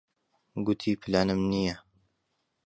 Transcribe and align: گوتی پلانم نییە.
گوتی 0.65 0.91
پلانم 1.01 1.39
نییە. 1.51 1.75